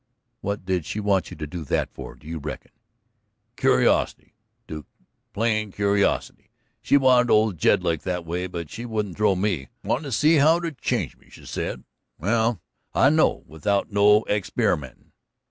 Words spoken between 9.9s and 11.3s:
to see how it'd change me,